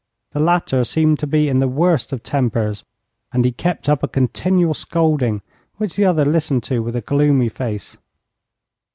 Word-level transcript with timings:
The 0.31 0.39
latter 0.39 0.83
seemed 0.83 1.19
to 1.19 1.27
be 1.27 1.47
in 1.47 1.59
the 1.59 1.67
worst 1.67 2.11
of 2.11 2.23
tempers, 2.23 2.83
and 3.31 3.45
he 3.45 3.51
kept 3.51 3.87
up 3.87 4.01
a 4.01 4.07
continual 4.07 4.73
scolding, 4.73 5.43
which 5.77 5.95
the 5.95 6.05
other 6.05 6.25
listened 6.25 6.63
to 6.63 6.79
with 6.81 6.95
a 6.95 7.01
gloomy 7.01 7.49
face. 7.49 7.97